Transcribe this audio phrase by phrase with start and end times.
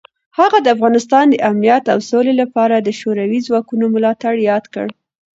[0.39, 4.87] هغه د افغانستان د امنیت او سولې لپاره د شوروي ځواکونو ملاتړ یاد کړ.